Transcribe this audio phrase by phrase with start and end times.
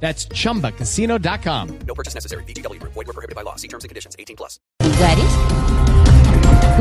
[0.00, 1.68] That's chumbacasino.com.
[1.86, 2.44] No purchase necessary.
[2.44, 2.80] BGW.
[2.82, 3.56] Void were prohibited by law.
[3.56, 4.14] See terms and conditions.
[4.18, 4.60] 18 plus.
[4.82, 5.24] lugares.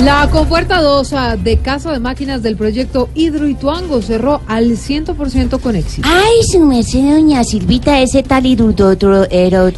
[0.04, 6.08] La compuerta 2 de Casa de Máquinas del proyecto Hidroituango cerró al 100% con éxito.
[6.12, 9.26] Ay, su merced, doña Silvita, ese tal hidrototro...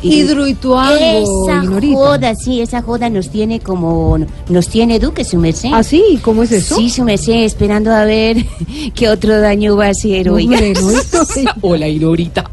[0.01, 1.95] Hidroituango, Esa Ignorita.
[1.95, 4.17] joda, sí, esa joda nos tiene como...
[4.49, 5.69] Nos tiene Duque, su merced.
[5.71, 6.19] ¿Ah, sí?
[6.23, 6.75] ¿Cómo es eso?
[6.77, 8.37] Sí, su merced, esperando a ver
[8.95, 10.53] qué otro daño va a hacer, oiga.
[10.57, 11.51] Hombre, ¿no?
[11.61, 12.43] Hola, Ignorita.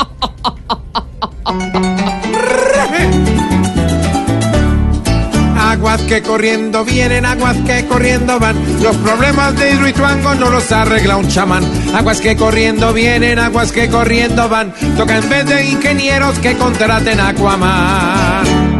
[5.58, 8.56] Aguas que corriendo vienen, aguas que corriendo van.
[8.82, 11.64] Los problemas de Hidroituango no los arregla un chamán.
[11.94, 14.72] Aguas que corriendo vienen, aguas que corriendo van.
[14.96, 18.74] Toca en vez de ingenieros que contraten Aquaman.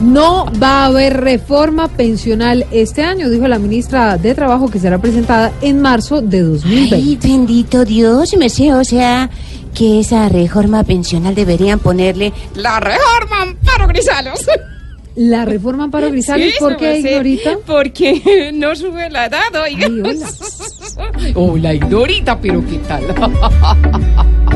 [0.00, 4.98] No va a haber reforma pensional este año, dijo la ministra de Trabajo, que será
[4.98, 6.94] presentada en marzo de 2020.
[6.94, 9.30] Ay, bendito Dios, su merced, o sea,
[9.76, 12.32] que esa reforma pensional deberían ponerle...
[12.54, 14.46] La reforma Amparo Grisalos.
[15.16, 17.58] La reforma Amparo Grisales, Sí, ¿por qué, Ignorita?
[17.66, 19.86] Porque no sube la edad, oiga.
[19.86, 20.26] Ay, hola.
[21.34, 23.04] Hola, Ignorita, pero ¿qué tal?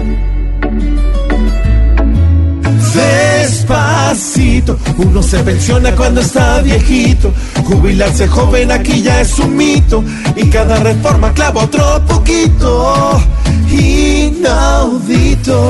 [2.95, 7.33] Despacito, uno se pensiona cuando está viejito.
[7.65, 10.03] Jubilarse joven aquí ya es un mito.
[10.35, 13.21] Y cada reforma clava otro poquito.
[14.51, 15.61] Inaudito.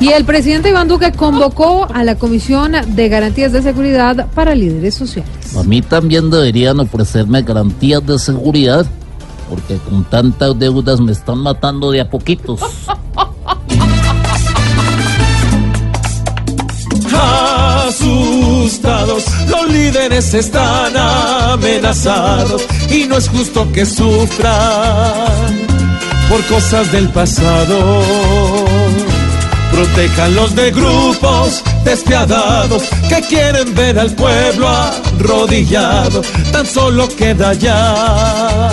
[0.00, 4.94] Y el presidente Iván Duque convocó a la Comisión de Garantías de Seguridad para Líderes
[4.94, 5.56] Sociales.
[5.56, 8.84] A mí también deberían ofrecerme garantías de seguridad,
[9.48, 12.60] porque con tantas deudas me están matando de a poquitos.
[19.48, 25.66] los líderes están amenazados y no es justo que sufran
[26.28, 28.02] por cosas del pasado.
[29.70, 36.22] Protéjanlos de grupos despiadados que quieren ver al pueblo arrodillado.
[36.52, 38.70] Tan solo queda ya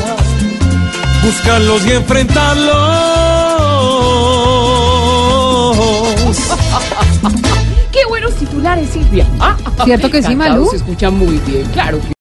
[1.24, 3.13] buscarlos y enfrentarlos.
[8.64, 9.28] Titulares, Silvia.
[9.42, 10.66] Ah, ¿Cierto que sí, Malú?
[10.70, 12.08] Se escucha muy bien, claro que